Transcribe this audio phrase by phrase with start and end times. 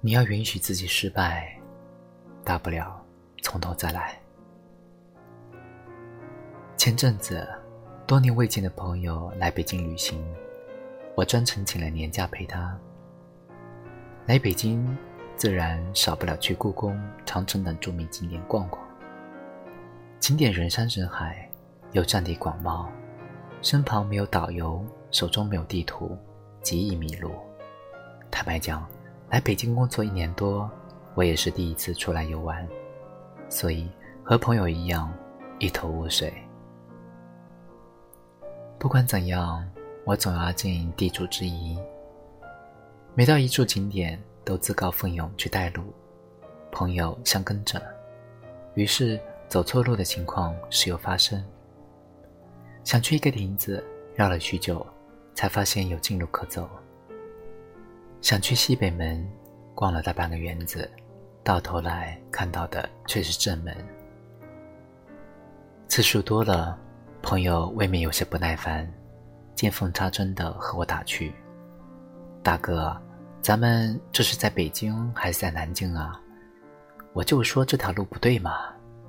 [0.00, 1.58] 你要允许自己失败，
[2.44, 3.04] 大不了
[3.42, 4.16] 从头再来。
[6.76, 7.48] 前阵子，
[8.06, 10.24] 多年未见的朋友来北京旅行，
[11.16, 12.78] 我专程请了年假陪他。
[14.26, 14.96] 来北京，
[15.34, 18.80] 自然少不了去故宫、长城等著名景点逛逛。
[20.20, 21.50] 景点人山人海，
[21.90, 22.88] 又占地广袤，
[23.60, 26.16] 身旁没有导游，手中没有地图，
[26.66, 27.30] 极易迷路。
[28.28, 28.84] 坦白讲，
[29.30, 30.68] 来北京工作一年多，
[31.14, 32.66] 我也是第一次出来游玩，
[33.48, 33.88] 所以
[34.24, 35.08] 和朋友一样
[35.60, 36.34] 一头雾水。
[38.80, 39.64] 不管怎样，
[40.04, 41.78] 我总要尽地主之谊。
[43.14, 45.84] 每到一处景点，都自告奋勇去带路，
[46.72, 47.80] 朋友相跟着，
[48.74, 51.40] 于是走错路的情况时有发生。
[52.82, 53.84] 想去一个亭子，
[54.16, 54.84] 绕了许久，
[55.36, 56.68] 才发现有近路可走。
[58.20, 59.24] 想去西北门，
[59.72, 60.90] 逛了大半个园子，
[61.44, 63.72] 到头来看到的却是正门。
[65.86, 66.76] 次数多了。
[67.22, 68.88] 朋友未免有些不耐烦，
[69.56, 71.34] 见缝插针的和我打趣
[72.40, 72.96] ：“大哥，
[73.42, 76.20] 咱们这是在北京还是在南京啊？
[77.12, 78.52] 我就说这条路不对嘛，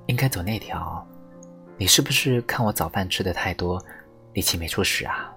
[0.07, 1.05] 应该走那条。
[1.77, 3.79] 你是不是看我早饭吃的太多，
[4.33, 5.31] 力气没处使啊？”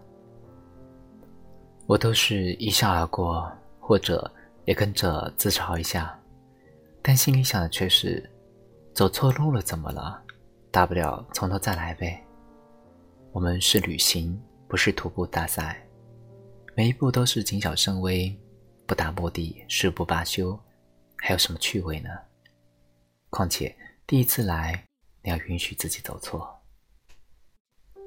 [1.90, 4.32] 我都是一笑而过，或者
[4.64, 6.16] 也跟着自嘲一下，
[7.02, 8.30] 但心里想的却是：
[8.94, 10.22] 走错路了怎么了？
[10.70, 12.24] 大不了从头再来呗。
[13.32, 15.84] 我们是旅行，不是徒步大赛。
[16.76, 18.32] 每一步都是谨小慎微，
[18.86, 20.56] 不达目的誓不罢休，
[21.16, 22.10] 还有什么趣味呢？
[23.30, 24.84] 况且第一次来，
[25.24, 26.56] 你要允许自己走错。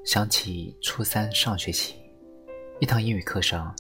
[0.06, 1.96] 想起初三上学期，
[2.80, 3.74] 一堂英语课上，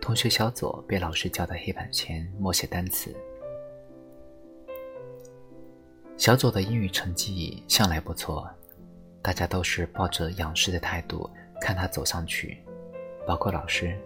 [0.00, 3.14] 同学小左被老师叫到黑板前默写单词。
[6.16, 8.48] 小左的英语成绩向来不错。
[9.20, 11.28] 大家都是抱着仰视的态度
[11.60, 12.58] 看他走上去，
[13.26, 13.96] 包括老师。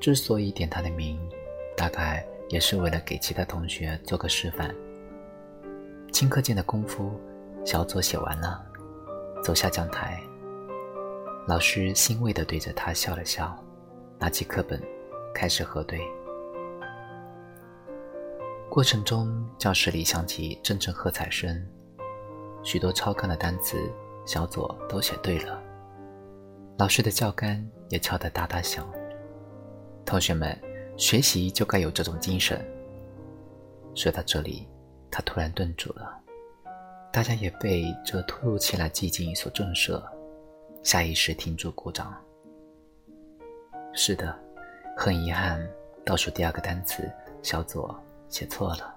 [0.00, 1.18] 之所以点他的名，
[1.76, 4.74] 大概也是为了给其他同学做个示范。
[6.10, 7.12] 顷刻间的功夫，
[7.64, 8.66] 小左写完了，
[9.42, 10.20] 走下讲台。
[11.48, 13.56] 老师欣慰地对着他笑了笑，
[14.18, 14.78] 拿起课本
[15.34, 15.98] 开始核对。
[18.68, 21.66] 过程中，教室里响起阵阵喝彩声。
[22.62, 23.90] 许多超纲的单词，
[24.26, 25.58] 小左都写对了。
[26.76, 28.86] 老师的教杆也敲得哒哒响。
[30.04, 30.54] 同学们，
[30.98, 32.62] 学习就该有这种精神。
[33.94, 34.68] 说到这里，
[35.10, 36.14] 他突然顿住了。
[37.10, 39.98] 大家也被这突如其来寂静所震慑，
[40.88, 42.14] 下意识停住鼓掌。
[43.92, 44.34] 是的，
[44.96, 45.60] 很遗憾，
[46.02, 47.12] 倒数第二个单词，
[47.42, 47.94] 小左
[48.30, 48.94] 写错了。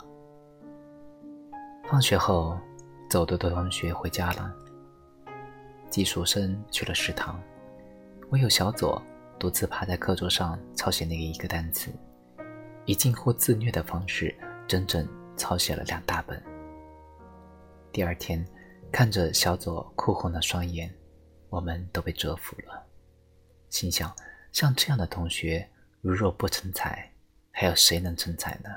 [1.90, 2.58] 放学后。
[3.10, 4.56] 走读的同学回家了，
[5.90, 7.38] 寄宿生去了食堂，
[8.30, 9.02] 唯有小左
[9.38, 11.92] 独自趴在课桌上抄写那一个单词，
[12.86, 14.34] 以近乎自虐的方式，
[14.66, 16.42] 整整抄写了两大本。
[17.92, 18.48] 第二天，
[18.94, 20.90] 看着小左哭红的双眼，
[21.52, 22.82] 我们都被折服了，
[23.70, 24.10] 心想：
[24.54, 25.68] 像这样的同学，
[26.00, 27.12] 如若不成才，
[27.52, 28.70] 还有谁能成才呢？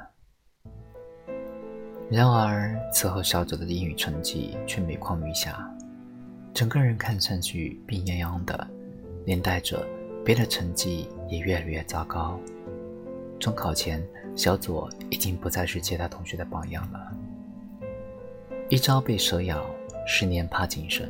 [2.11, 5.73] 然而，此后小左的英语成绩却每况愈下，
[6.53, 8.69] 整个人看上去病殃殃的，
[9.25, 9.87] 连带着
[10.25, 12.41] 别的成绩也越来越糟糕。
[13.39, 14.05] 中考前，
[14.35, 17.17] 小左已经不再是其他同学的榜样了。
[18.69, 19.65] 一朝被蛇咬，
[20.09, 21.09] 十年怕井绳。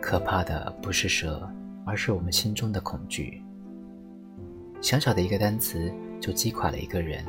[0.00, 1.48] 可怕的不是蛇，
[1.84, 3.42] 而是我们心中的恐惧。
[4.80, 7.24] 小小的一个单词，就击垮了一个人。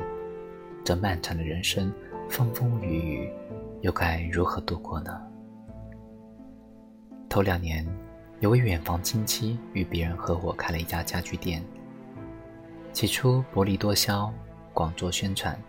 [0.84, 1.92] 这漫长的人生。
[2.28, 3.32] 风风雨雨，
[3.80, 5.20] 又该如何度过呢？
[7.28, 7.84] 头两年，
[8.38, 11.60] 有位远房亲戚与别人合伙开了一家家具店。
[12.92, 14.32] 起初薄利多销，
[14.72, 15.60] 广做宣传，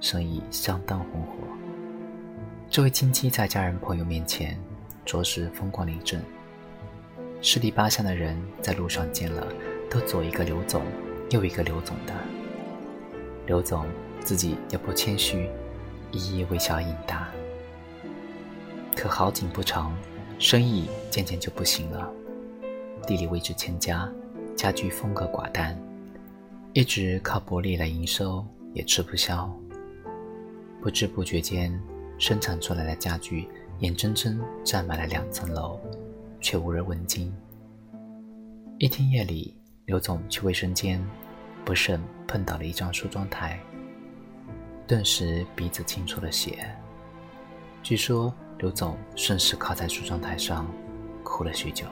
[0.00, 1.34] 生意相当红火。
[2.68, 4.58] 这位亲戚在家人朋友面前，
[5.04, 6.20] 着实风光了一阵。
[7.40, 9.46] 十里八乡的人在路上见了，
[9.88, 10.82] 都左一个刘总，
[11.30, 12.12] 右一个刘总的。
[13.46, 13.86] 刘总
[14.20, 15.48] 自己也不谦虚。
[16.10, 17.28] 一一微笑应答。
[18.96, 19.94] 可好景不长，
[20.38, 22.10] 生意渐渐就不行了。
[23.06, 24.10] 地理位置欠佳，
[24.56, 25.78] 家具风格寡淡，
[26.72, 29.54] 一直靠薄利来营收也吃不消。
[30.80, 31.78] 不知不觉间，
[32.18, 33.46] 生产出来的家具
[33.80, 35.78] 眼睁睁占满了两层楼，
[36.40, 37.32] 却无人问津。
[38.78, 39.56] 一天夜里，
[39.86, 41.04] 刘总去卫生间，
[41.64, 43.58] 不慎碰到了一张梳妆台，
[44.86, 46.68] 顿时鼻子清出了血。
[47.82, 50.66] 据说刘总顺势靠在梳妆台上，
[51.24, 51.86] 哭了许久。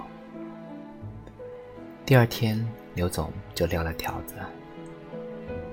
[2.05, 2.65] 第二天，
[2.95, 4.35] 刘总就撂了条子。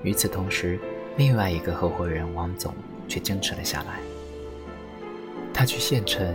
[0.02, 0.80] 与此同时，
[1.16, 2.74] 另外一个合伙人王总
[3.06, 4.00] 却坚持了下来。
[5.52, 6.34] 他去县城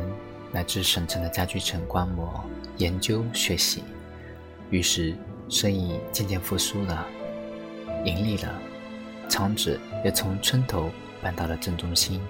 [0.51, 2.44] 乃至省城的家具城观摩、
[2.78, 3.84] 研究、学习，
[4.69, 5.16] 于是
[5.50, 7.06] 生意渐渐复苏了，
[8.06, 8.54] 盈利了，
[9.30, 10.90] 厂址也从村头
[11.22, 12.22] 搬到了镇中心。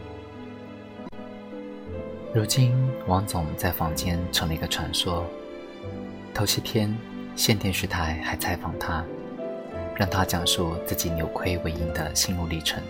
[2.33, 2.73] 如今，
[3.07, 5.25] 王总在坊间成了一个传说。
[6.33, 6.95] 头些天。
[7.35, 9.01] 县电视台还采访他，
[9.95, 12.83] 让他讲述自己扭亏为盈的心路历程。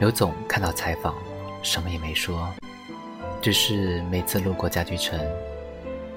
[0.00, 1.14] 刘总看到采访，
[1.62, 2.48] 什么也没说，
[3.40, 5.18] 只是每次路过家具城，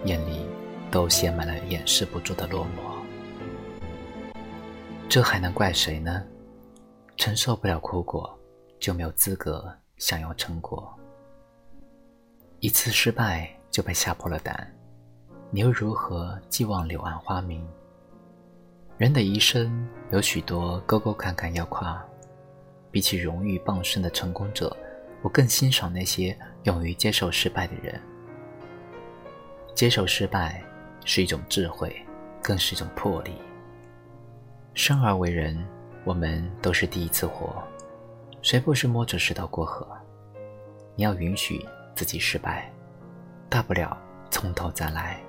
[0.05, 0.45] 眼里
[0.89, 4.33] 都写满了掩饰不住的落寞。
[5.07, 6.23] 这还能怪谁呢？
[7.17, 8.37] 承受不了苦果，
[8.79, 10.91] 就没有资格享有成果。
[12.59, 14.73] 一次失败就被吓破了胆。
[15.51, 17.63] 你又如何寄望柳暗花明？
[18.97, 22.03] 人的一生有许多沟沟坎坎要跨，
[22.89, 24.75] 比起荣誉傍身的成功者，
[25.21, 28.01] 我更欣赏那些勇于接受失败的人。
[29.75, 30.61] 接受失败
[31.05, 31.95] 是一种智慧，
[32.41, 33.33] 更是一种魄力。
[34.73, 35.57] 生而为人，
[36.03, 37.63] 我们都是第一次活，
[38.41, 39.87] 谁不是摸着石头过河？
[40.95, 41.65] 你要允许
[41.95, 42.71] 自己失败，
[43.49, 43.97] 大不了
[44.29, 45.19] 从头再来。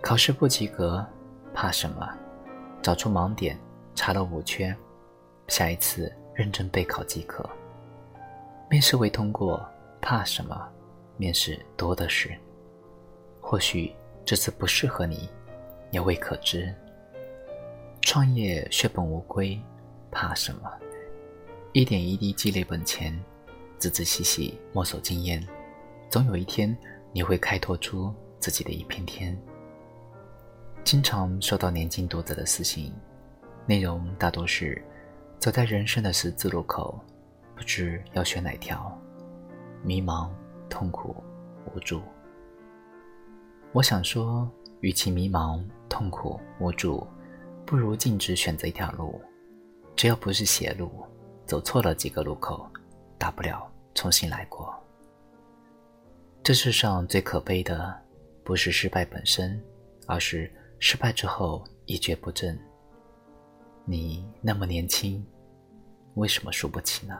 [0.00, 1.04] 考试不及格，
[1.52, 2.08] 怕什么？
[2.82, 3.58] 找出盲点，
[3.94, 4.76] 查了五圈，
[5.48, 7.48] 下一次认真备考即可。
[8.70, 9.64] 面试未通过，
[10.00, 10.68] 怕什么？
[11.16, 12.34] 面试多的是。
[13.40, 13.94] 或许
[14.24, 15.28] 这次不适合你，
[15.90, 16.74] 也未可知。
[18.00, 19.60] 创业血本无归，
[20.10, 20.72] 怕什么？
[21.72, 23.18] 一点一滴积累本钱，
[23.78, 25.46] 仔仔细细摸索经验，
[26.08, 26.76] 总有一天
[27.12, 29.36] 你会开拓出自己的一片天。
[30.82, 32.92] 经常收到年轻读者的私信，
[33.66, 34.82] 内容大多是
[35.38, 36.98] 走在人生的十字路口，
[37.54, 38.96] 不知要选哪条，
[39.82, 40.30] 迷茫、
[40.68, 41.16] 痛苦、
[41.72, 42.02] 无助。
[43.72, 47.06] 我想说，与其迷茫、痛苦、无助，
[47.64, 49.20] 不如径直选择一条路，
[49.96, 50.90] 只要不是邪路，
[51.46, 52.68] 走错了几个路口，
[53.18, 54.74] 大不了重新来过。
[56.42, 57.96] 这世上最可悲的，
[58.42, 59.62] 不是失败本身，
[60.06, 60.50] 而是。
[60.80, 62.58] 失败之后一蹶不振，
[63.86, 65.24] 你那么年轻，
[66.16, 67.18] 为什么输不起呢？